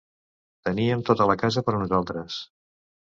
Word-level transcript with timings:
Teníem 0.69 1.03
tota 1.09 1.27
la 1.33 1.37
casa 1.43 1.65
per 1.67 1.75
a 1.77 1.83
nosaltres. 1.83 2.41